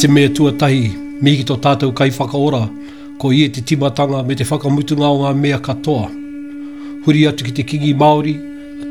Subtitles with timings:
[0.00, 2.62] te mea tuatahi, mihi ki tō tātou kai whakaora,
[3.20, 6.06] ko i e te timatanga me te whakamutunga o ngā mea katoa.
[7.04, 8.32] Huri atu ki te kingi Māori,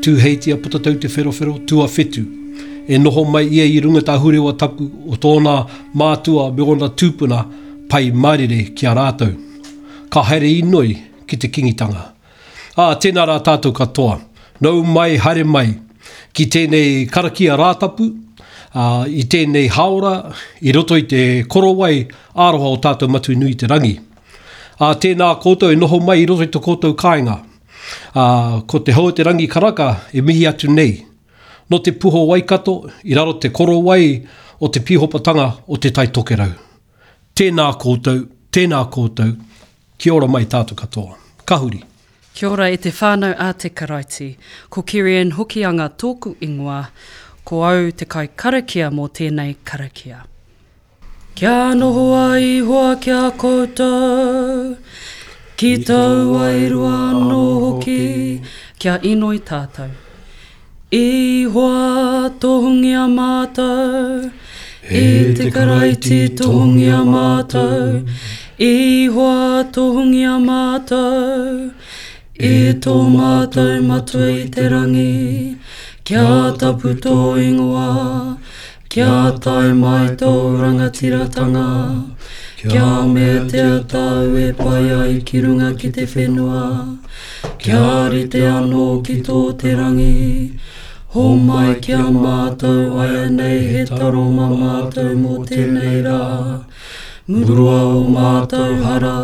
[0.06, 1.32] tū heitia putatau te whero
[1.66, 2.22] tua whetu.
[2.86, 5.56] E noho mai ia i runga tā hure wa taku o tōna
[5.98, 7.42] mātua me ona tūpuna
[7.90, 9.34] pai marire ki a rātou.
[10.14, 10.94] Ka haere inoi
[11.26, 12.12] ki te kingitanga.
[12.78, 14.20] Ā, tēnā rā tātou katoa.
[14.62, 15.72] Nau mai, hare mai.
[16.34, 18.12] Ki tēnei karakia rātapu,
[18.74, 20.14] uh, i tēnei haora,
[20.60, 22.00] i roto i te korowai,
[22.34, 23.96] aroha o tātou matu nui te rangi.
[24.80, 27.40] A uh, tēnā koutou e noho mai i roto i tō koutou kāinga.
[28.14, 31.00] Uh, ko te hau te rangi karaka e mihi atu nei.
[31.70, 34.26] No te puho kato i raro te korowai
[34.60, 36.50] o te pihopatanga o te tai tokerau.
[37.34, 39.36] Tēnā koutou, tēnā koutou,
[39.96, 41.16] ki ora mai tātou katoa.
[41.44, 41.80] Kahuri.
[42.34, 44.34] Kia ora e te whānau a te karaiti.
[44.70, 46.84] Ko Kirian Hokianga tōku ingoa
[47.44, 50.20] ko au te kai karakia mō tēnei karakia.
[51.34, 54.76] Kia noho ai hoa kia koutou,
[55.56, 58.40] ki tau airua ki,
[58.78, 59.90] kia inoi tātou.
[60.92, 64.32] I hoa tohungi a mātou,
[64.82, 65.04] i
[65.38, 68.02] te karaiti tohungi a mātou,
[68.58, 71.70] i hoa tohungi a mātou,
[72.36, 72.54] i
[72.84, 75.59] tō mātou matua i te rangi,
[76.04, 78.36] Kia ta puto ingoa,
[78.88, 82.16] kia tai mai tō rangatiratanga,
[82.56, 86.98] kia me te atau e pai ai ki runga ki te whenua,
[87.58, 90.58] kia ri te anō ki tō te rangi,
[91.14, 96.64] ho mai kia mātou ai nei he taro ma mātou mō tēnei rā,
[97.28, 99.18] murua o mātou hara,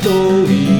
[0.06, 0.73] 一人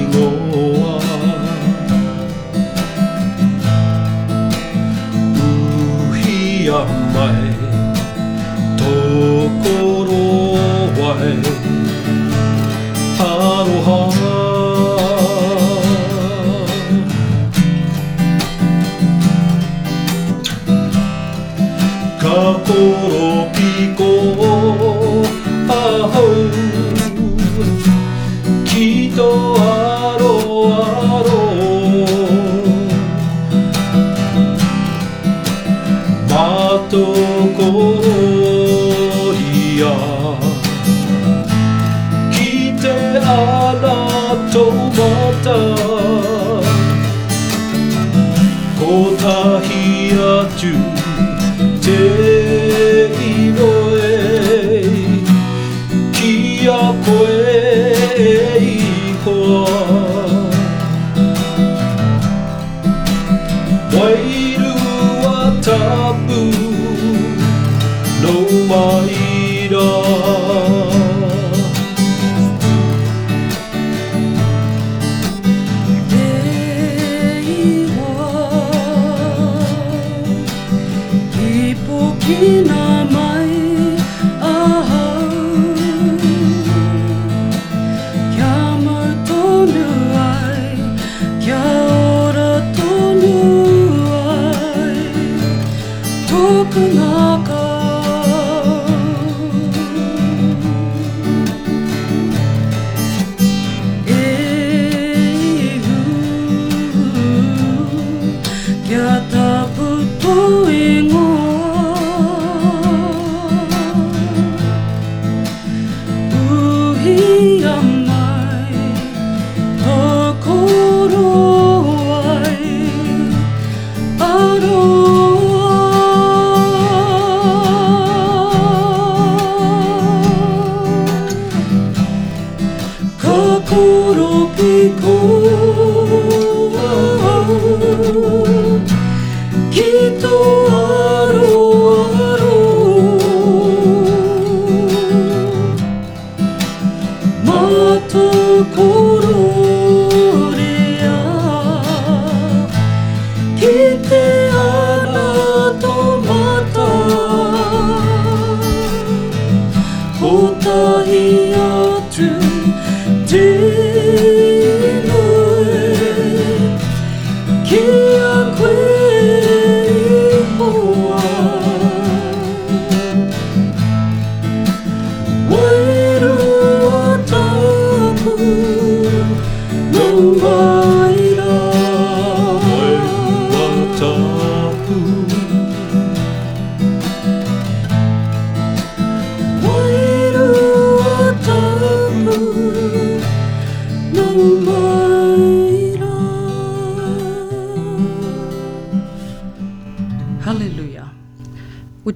[168.05, 168.44] you.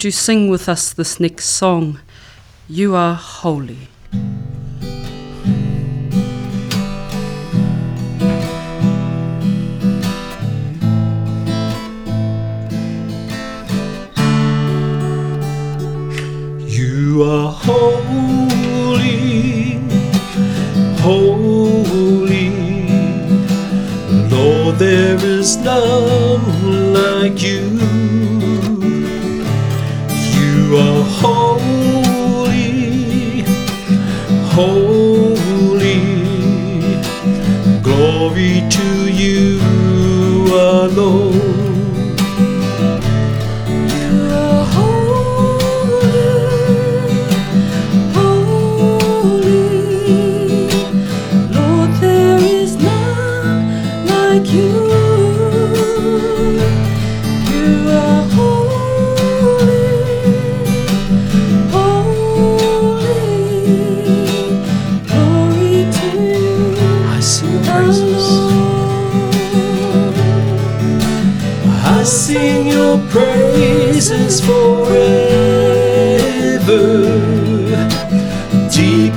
[0.09, 2.01] you sing with us this next song,
[2.67, 3.89] You Are Holy.
[16.77, 19.45] You are holy,
[21.07, 22.51] holy.
[24.33, 27.58] Lord, there is none like you.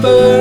[0.03, 0.40] remember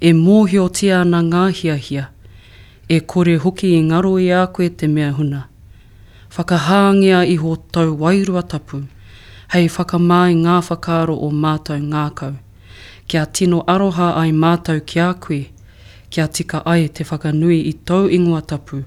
[0.00, 2.08] e mōhio tia ana ngā hia,
[2.88, 5.42] e kore hoki i ngaro i a koe te mea huna.
[6.36, 8.84] Whakahāngia i ho tau wairua tapu,
[9.52, 12.36] hei whakamāi ngā whakaro o mātou ngākau.
[13.08, 15.46] Kia tino aroha ai mātou kia koe,
[16.10, 18.84] kia tika ai te whakanui i tau ingoa tapu,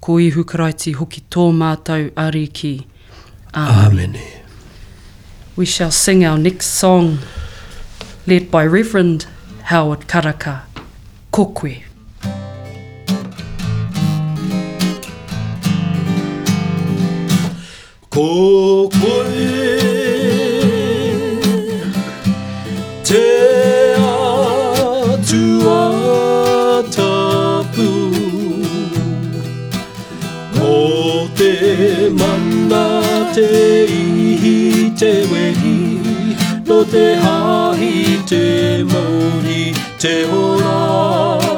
[0.00, 2.74] ko i hukaraiti hoki tō mātou ari ki.
[3.54, 4.16] Amen.
[5.56, 7.18] We shall sing our next song,
[8.26, 9.26] led by Reverend
[9.64, 10.62] Howard Karaka.
[11.30, 11.74] Ko koe.
[18.10, 19.48] Ko koe
[23.04, 25.80] Te atua
[26.94, 27.88] tapu
[30.58, 33.50] Ko te manda te
[33.86, 36.09] ihi te wehi
[36.70, 37.90] to te hahi
[38.30, 38.38] te
[38.92, 39.64] mauri
[40.04, 41.49] te horo.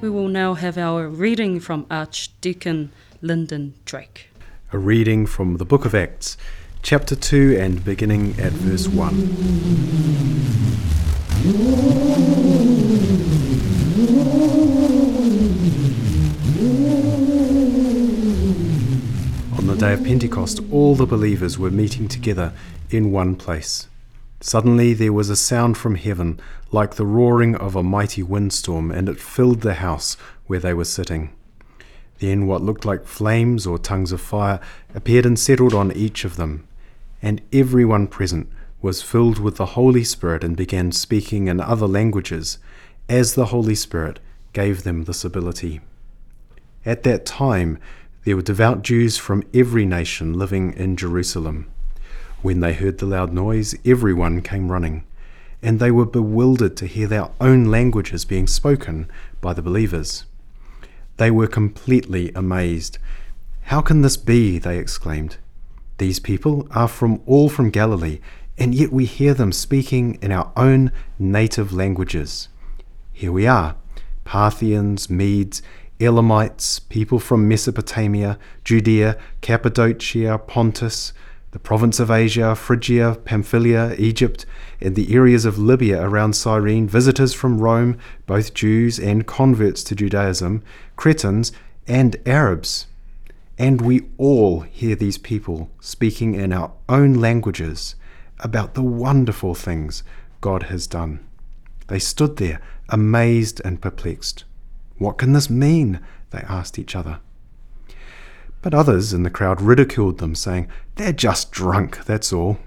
[0.00, 4.28] We will now have our reading from Archdeacon Lyndon Drake.
[4.70, 6.36] A reading from the Book of Acts,
[6.82, 9.10] chapter 2, and beginning at verse 1.
[19.58, 22.52] On the day of Pentecost, all the believers were meeting together
[22.90, 23.88] in one place.
[24.46, 26.38] Suddenly there was a sound from heaven,
[26.70, 30.84] like the roaring of a mighty windstorm, and it filled the house where they were
[30.84, 31.30] sitting.
[32.20, 34.60] Then what looked like flames or tongues of fire
[34.94, 36.62] appeared and settled on each of them,
[37.20, 38.48] and everyone present
[38.80, 42.58] was filled with the Holy Spirit and began speaking in other languages,
[43.08, 44.20] as the Holy Spirit
[44.52, 45.80] gave them this ability.
[46.84, 47.78] At that time,
[48.22, 51.66] there were devout Jews from every nation living in Jerusalem.
[52.46, 55.02] When they heard the loud noise, everyone came running,
[55.62, 59.10] and they were bewildered to hear their own languages being spoken
[59.40, 60.26] by the believers.
[61.16, 62.98] They were completely amazed.
[63.62, 64.60] How can this be?
[64.60, 65.38] they exclaimed.
[65.98, 68.20] These people are from all from Galilee,
[68.56, 72.46] and yet we hear them speaking in our own native languages.
[73.12, 73.74] Here we are
[74.22, 75.62] Parthians, Medes,
[76.00, 81.12] Elamites, people from Mesopotamia, Judea, Cappadocia, Pontus,
[81.56, 84.44] the province of Asia, Phrygia, Pamphylia, Egypt,
[84.78, 87.96] and the areas of Libya around Cyrene, visitors from Rome,
[88.26, 90.62] both Jews and converts to Judaism,
[90.96, 91.52] Cretans,
[91.88, 92.88] and Arabs.
[93.56, 97.94] And we all hear these people speaking in our own languages
[98.40, 100.02] about the wonderful things
[100.42, 101.26] God has done.
[101.86, 102.60] They stood there,
[102.90, 104.44] amazed and perplexed.
[104.98, 106.00] What can this mean?
[106.32, 107.20] They asked each other.
[108.62, 112.58] But others in the crowd ridiculed them, saying, They're just drunk, that's all.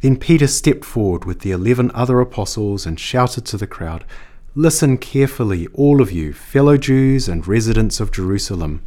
[0.00, 4.04] Then Peter stepped forward with the eleven other apostles and shouted to the crowd,
[4.54, 8.82] Listen carefully, all of you, fellow Jews and residents of Jerusalem.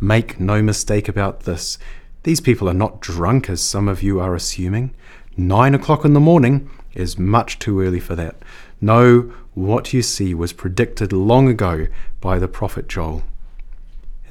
[0.00, 1.78] Make no mistake about this.
[2.24, 4.94] These people are not drunk, as some of you are assuming.
[5.36, 8.36] Nine o'clock in the morning is much too early for that.
[8.80, 11.86] No, what you see was predicted long ago
[12.20, 13.22] by the prophet Joel.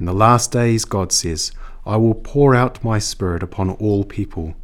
[0.01, 1.51] In the last days, God says,
[1.85, 4.55] I will pour out my Spirit upon all people.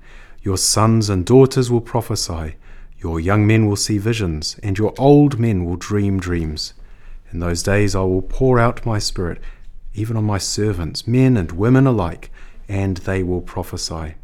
[0.41, 2.56] Your sons and daughters will prophesy,
[2.98, 6.74] your young men will see visions, and your old men will dream dreams.
[7.32, 9.39] In those days I will pour out my Spirit,
[9.94, 12.32] even on my servants, men and women alike,
[12.67, 14.15] and they will prophesy.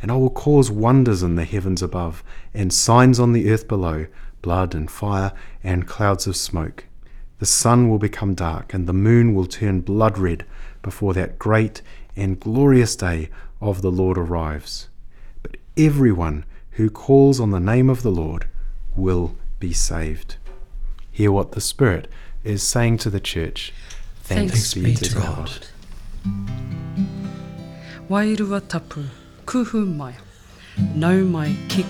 [0.00, 2.22] And I will cause wonders in the heavens above,
[2.54, 4.06] and signs on the earth below
[4.42, 5.32] blood and fire
[5.64, 6.84] and clouds of smoke.
[7.40, 10.44] The sun will become dark, and the moon will turn blood red
[10.82, 11.80] before that great
[12.14, 13.30] and glorious day
[13.62, 14.88] of the Lord arrives.
[15.42, 18.44] But everyone who calls on the name of the Lord
[18.94, 20.36] will be saved.
[21.10, 22.08] Hear what the Spirit
[22.44, 23.72] is saying to the church.
[24.22, 25.66] Thanks, Thanks be, to God.
[28.10, 29.04] Wairua tapu,
[29.46, 30.12] kuhu mai,
[30.94, 31.84] nau mai ki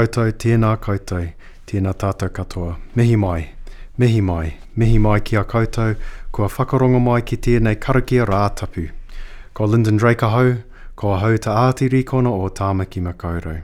[0.00, 1.26] koutou, tēnā koutou,
[1.68, 2.76] tēnā tātou katoa.
[2.96, 3.42] Mihi mai,
[4.00, 5.92] mihi mai, mihi mai ki a koutou,
[6.32, 8.24] kua whakarongo mai ki tēnei karakia
[8.56, 8.86] tapu.
[9.52, 10.54] Ko Lyndon Drake ahau,
[10.96, 13.60] ko ahau ta Ātiri Kona o Tāmaki Makaurau.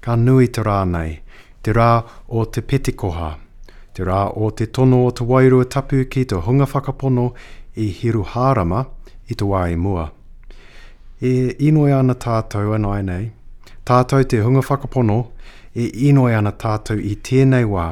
[0.00, 1.18] Ka nui te rā nei,
[1.62, 3.36] te rā o te petikoha,
[3.94, 7.32] te rā o te tono o te wairua tapu ki te hunga whakapono
[7.74, 8.84] i Hiru Hārama
[9.28, 10.10] i te wā mua.
[11.22, 13.30] E inoi ana tātou anai nei,
[13.88, 15.16] tātou te hunga whakapono
[15.74, 17.86] e inoi ana tātou i tēnei wā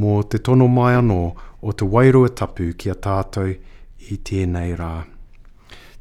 [0.00, 1.20] mō te tono mai anō
[1.60, 5.04] o te wairua tapu kia tātou i tēnei rā.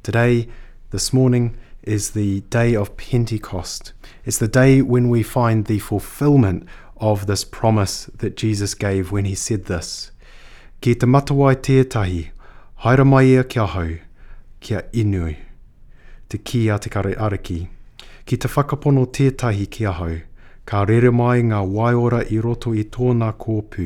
[0.04, 0.48] Today,
[0.92, 3.92] this morning, is the day of Pentecost.
[4.26, 6.66] It's the day when we find the fulfillment
[6.98, 10.12] of this promise that Jesus gave when he said this.
[10.82, 12.30] Ki te matawai tētahi,
[12.84, 13.96] haere mai ia e kia hau,
[14.62, 15.38] kia inui,
[16.30, 17.68] te ki a te kare ariki.
[18.28, 20.16] Ki te whakapono tētahi ki ahau,
[20.68, 23.86] ka rere mai ngā waiora i roto i tōna kōpū.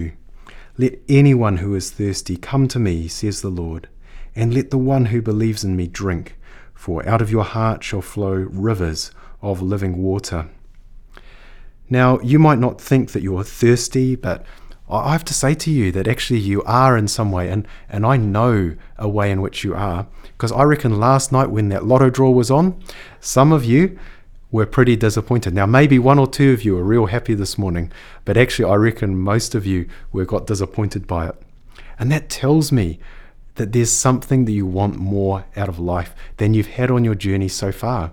[0.81, 3.87] Let anyone who is thirsty come to me, says the Lord,
[4.35, 6.39] and let the one who believes in me drink,
[6.73, 8.33] for out of your heart shall flow
[8.69, 9.11] rivers
[9.43, 10.47] of living water.
[11.87, 14.43] Now, you might not think that you're thirsty, but
[14.89, 18.07] I have to say to you that actually you are in some way, and, and
[18.07, 20.07] I know a way in which you are.
[20.23, 22.81] Because I reckon last night when that lotto draw was on,
[23.19, 23.99] some of you
[24.51, 25.53] were pretty disappointed.
[25.53, 27.91] Now, maybe one or two of you are real happy this morning,
[28.25, 31.35] but actually, I reckon most of you were got disappointed by it.
[31.97, 32.99] And that tells me
[33.55, 37.15] that there's something that you want more out of life than you've had on your
[37.15, 38.11] journey so far.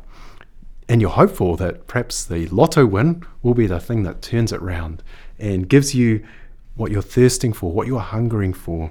[0.89, 4.63] And you're hopeful that perhaps the lotto win will be the thing that turns it
[4.63, 5.03] round
[5.39, 6.25] and gives you
[6.77, 8.91] what you're thirsting for, what you're hungering for.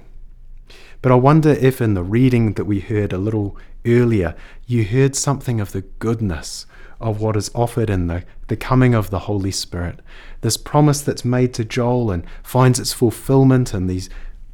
[1.02, 5.16] But I wonder if in the reading that we heard a little earlier, you heard
[5.16, 6.66] something of the goodness
[7.00, 10.00] of what is offered in the, the coming of the Holy Spirit.
[10.42, 14.10] This promise that's made to Joel and finds its fulfillment in these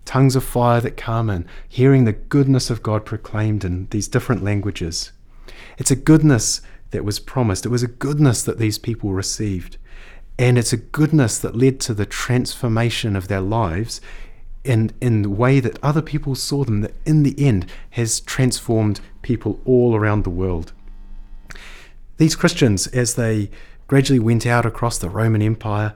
[0.05, 4.43] tongues of fire that come and hearing the goodness of God proclaimed in these different
[4.43, 5.11] languages.
[5.77, 9.77] It's a goodness that was promised, it was a goodness that these people received.
[10.37, 14.01] And it's a goodness that led to the transformation of their lives
[14.63, 18.99] in, in the way that other people saw them, that in the end has transformed
[19.21, 20.73] people all around the world.
[22.23, 23.49] These Christians, as they
[23.87, 25.91] gradually went out across the Roman Empire,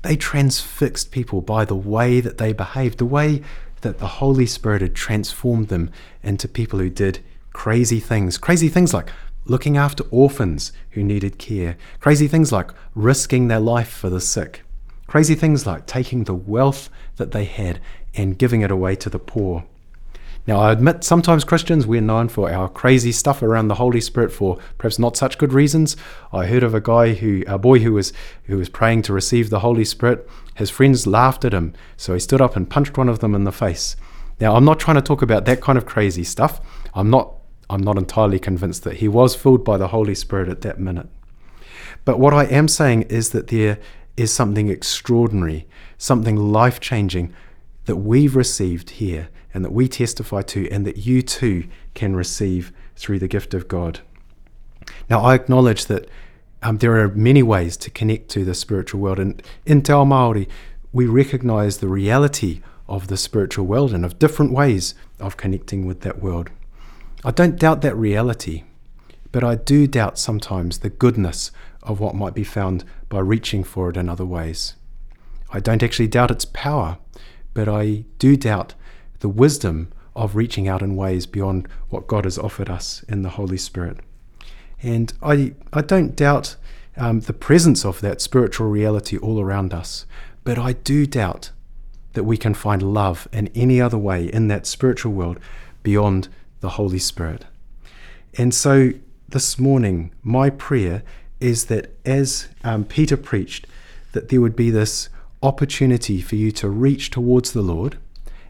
[0.00, 3.42] they transfixed people by the way that they behaved, the way
[3.82, 5.90] that the Holy Spirit had transformed them
[6.22, 7.18] into people who did
[7.52, 8.38] crazy things.
[8.38, 9.10] Crazy things like
[9.44, 14.62] looking after orphans who needed care, crazy things like risking their life for the sick,
[15.06, 17.80] crazy things like taking the wealth that they had
[18.14, 19.64] and giving it away to the poor.
[20.46, 24.30] Now, I admit sometimes Christians we're known for our crazy stuff around the Holy Spirit
[24.32, 25.96] for perhaps not such good reasons.
[26.32, 28.12] I heard of a guy who, a boy who was
[28.44, 30.28] who was praying to receive the Holy Spirit.
[30.54, 33.42] His friends laughed at him, so he stood up and punched one of them in
[33.42, 33.96] the face.
[34.38, 36.60] Now, I'm not trying to talk about that kind of crazy stuff.
[36.94, 37.32] I'm not.
[37.68, 41.08] I'm not entirely convinced that he was filled by the Holy Spirit at that minute.
[42.04, 43.80] But what I am saying is that there
[44.16, 45.66] is something extraordinary,
[45.98, 47.34] something life changing
[47.86, 51.64] that we've received here and that we testify to, and that you too
[51.94, 54.00] can receive through the gift of God.
[55.08, 56.10] Now, I acknowledge that
[56.62, 60.04] um, there are many ways to connect to the spiritual world, and in Te Ao
[60.04, 60.46] Māori,
[60.92, 66.02] we recognize the reality of the spiritual world and of different ways of connecting with
[66.02, 66.50] that world.
[67.24, 68.64] I don't doubt that reality,
[69.32, 71.50] but I do doubt sometimes the goodness
[71.82, 74.74] of what might be found by reaching for it in other ways.
[75.48, 76.98] I don't actually doubt its power,
[77.54, 78.74] but I do doubt
[79.20, 83.30] the wisdom of reaching out in ways beyond what God has offered us in the
[83.30, 83.98] Holy Spirit.
[84.82, 86.56] And I, I don't doubt
[86.96, 90.06] um, the presence of that spiritual reality all around us,
[90.44, 91.50] but I do doubt
[92.14, 95.38] that we can find love in any other way in that spiritual world
[95.82, 96.28] beyond
[96.60, 97.44] the Holy Spirit.
[98.38, 98.92] And so
[99.28, 101.02] this morning, my prayer
[101.40, 103.66] is that as um, Peter preached,
[104.12, 105.10] that there would be this
[105.42, 107.98] opportunity for you to reach towards the Lord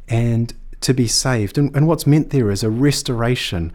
[0.08, 1.58] and to be saved.
[1.58, 3.72] And, and what's meant there is a restoration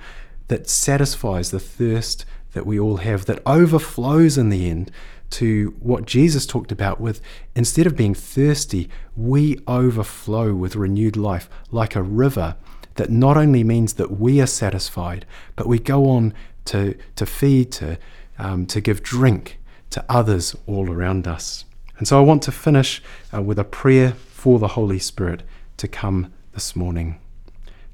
[0.48, 4.92] that satisfies the thirst that we all have, that overflows in the end
[5.32, 7.22] to what Jesus talked about with
[7.56, 12.58] instead of being thirsty, we overflow with renewed life like a river
[12.96, 16.34] that not only means that we are satisfied, but we go on
[16.66, 17.98] to, to feed, to,
[18.38, 19.58] um, to give drink
[19.90, 21.64] to others all around us.
[21.98, 23.02] And so I want to finish
[23.34, 25.44] uh, with a prayer for the Holy Spirit
[25.82, 27.10] to come this morning.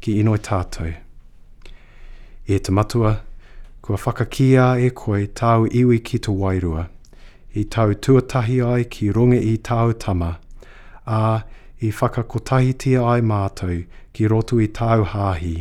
[0.02, 0.89] Ki inoi tātou.
[2.45, 3.12] E te matua,
[3.82, 6.84] kua whakakia e koe tau iwi ki te wairua,
[7.62, 10.32] i tau tuatahi ai ki runga i tau tama,
[11.19, 11.21] a
[11.88, 13.80] i whakakotahitia ai mātou
[14.17, 15.56] ki rotu i tau hāhi.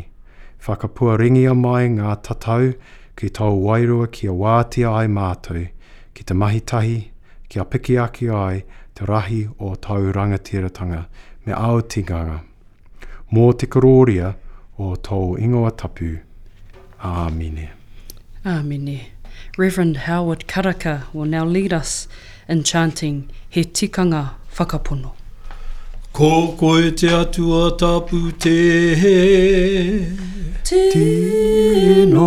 [0.66, 2.72] Whakapua ringia mai ngā tatau
[3.20, 5.62] ki tau wairua ki a wātia ai mātou,
[6.16, 6.98] ki te mahitahi,
[7.48, 8.64] ki a pikiaki ai
[8.98, 11.04] te rahi o tau rangatiratanga,
[11.46, 12.40] me Aotearoa.
[13.32, 14.35] Mō te karoria
[14.78, 16.18] o tōu ingoa tapu.
[17.02, 17.68] Āmine.
[18.44, 18.98] Āmine.
[19.59, 22.09] Reverend Howard Karaka will now lead us
[22.48, 25.12] in chanting He Tikanga Whakapono.
[26.12, 30.16] Ko koe te atua tapu te he
[30.64, 32.26] Tino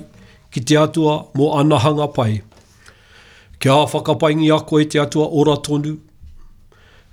[0.55, 2.37] ki te atua mo anahanga pai.
[3.59, 5.91] Ke a whakapaingi a koe te atua ora tonu.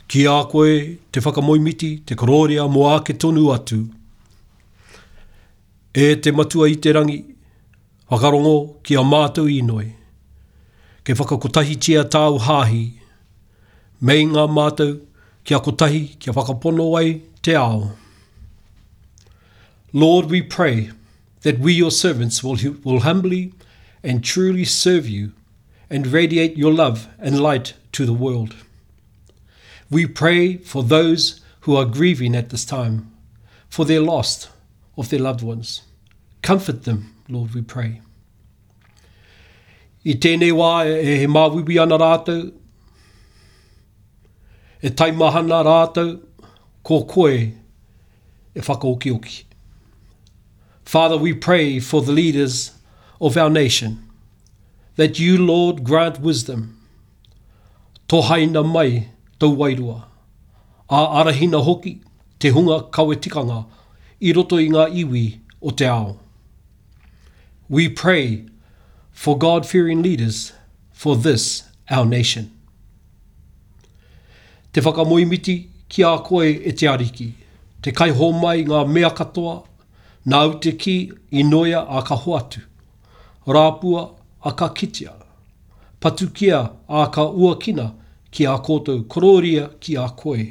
[0.06, 0.70] Ki a koe
[1.10, 3.80] te whakamoimiti, te kororea mo a ke tonu atu.
[5.90, 7.18] E te matua i te rangi,
[8.14, 8.54] whakarongo
[8.86, 9.88] ki a mātou inoi.
[11.02, 12.84] Ke whakakotahi tia tāu hāhi.
[14.06, 15.00] Mei ngā mātou
[15.42, 17.88] ki a kotahi ki a whakapono ai Te ao.
[19.96, 20.90] Lord, we pray
[21.40, 23.54] that we, your servants, will, will humbly
[24.02, 25.32] and truly serve you
[25.88, 28.54] and radiate your love and light to the world.
[29.90, 33.10] We pray for those who are grieving at this time,
[33.70, 34.50] for their loss
[34.98, 35.80] of their loved ones.
[36.42, 38.02] Comfort them, Lord, we pray.
[40.04, 42.52] I tēnei wā e he māwiwi ana rātou,
[44.82, 46.20] e taimahana rātou,
[46.84, 47.54] ko koe e
[48.56, 49.45] whakaokioki.
[50.86, 52.70] Father, we pray for the leaders
[53.20, 54.08] of our nation
[54.94, 56.78] that you, Lord, grant wisdom.
[58.08, 59.08] haina mai
[59.40, 60.04] tau wairua.
[60.88, 62.02] A arahina hoki
[62.38, 63.66] te hunga kawetikanga
[64.22, 66.20] i roto i ngā iwi o te ao.
[67.68, 68.46] We pray
[69.10, 70.52] for God-fearing leaders
[70.92, 72.52] for this, our nation.
[74.72, 77.32] Te whakamoimiti ki a koe e te ariki.
[77.82, 79.64] Te kaiho mai ngā mea katoa
[80.26, 80.94] Nā te ki
[81.38, 82.58] i noia a ka hoatu,
[83.46, 84.00] rāpua
[84.42, 85.12] a ka kitia,
[86.02, 87.90] patukia a ka uakina
[88.32, 90.48] ki a kōtou kororia ki a koe,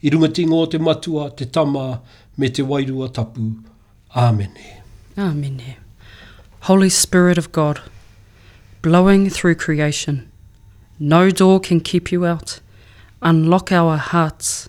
[0.00, 2.00] i tingo te matua, te tama,
[2.38, 3.58] me te wairua tapu.
[4.14, 4.50] Amen.
[5.18, 5.58] Amen.
[6.60, 7.80] Holy Spirit of God,
[8.80, 10.30] blowing through creation,
[11.00, 12.60] no door can keep you out.
[13.22, 14.68] Unlock our hearts.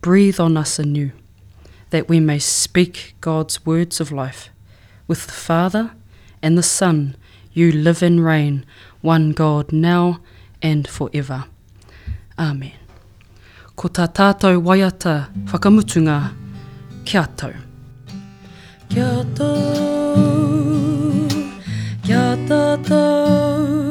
[0.00, 1.12] Breathe on us anew.
[1.90, 4.50] that we may speak God's words of life.
[5.06, 5.92] With the Father
[6.42, 7.16] and the Son,
[7.52, 8.64] you live and reign,
[9.02, 10.20] one God now
[10.62, 11.44] and forever.
[12.38, 12.72] Amen.
[13.76, 16.32] Ko tā tātou waiata whakamutunga
[17.04, 17.52] kia tau.
[18.88, 20.36] Kia tau,
[22.04, 23.82] kia tātou,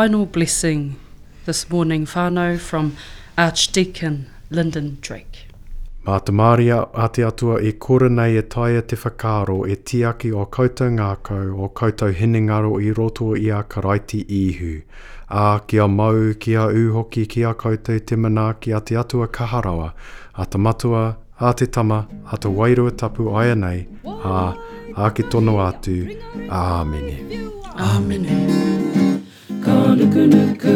[0.00, 0.94] final blessing
[1.46, 2.84] this morning, Fano, from
[3.38, 5.36] Archdeacon Lyndon Drake.
[6.04, 10.34] Mā te Māria a te atua e kore nei e taia te whakaro e tiaki
[10.42, 14.72] o koutou ngākau o koutou hiningaro i roto i a karaiti ihu.
[15.30, 19.92] A kia mau, kia uhoki, kia koutou te mana ki a te atua kaharawa,
[20.34, 21.04] a te matua,
[21.40, 24.58] a te tama, a te wairua tapu aia nei, a,
[24.94, 26.00] a ki tono atu,
[26.50, 27.46] a amene.
[27.86, 28.84] Amene.
[29.96, 30.74] Kanıkı nıkı,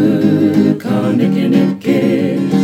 [0.79, 2.60] kanıkı nıkı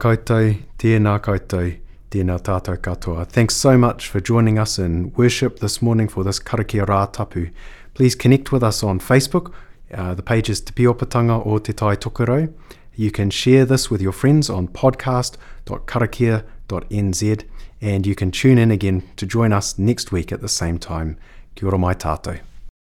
[0.00, 1.74] koutou, tēnā koutou,
[2.12, 3.24] tēnā tātou katoa.
[3.28, 7.50] Thanks so much for joining us in worship this morning for this karakia rā tapu.
[7.94, 9.52] Please connect with us on Facebook.
[9.92, 12.48] Uh, the page is Te Pihopatanga o Te Tai Tokerau.
[12.94, 17.44] You can share this with your friends on podcast.karakia.nz
[17.82, 21.16] and you can tune in again to join us next week at the same time.
[21.54, 22.49] Kia ora mai tātou.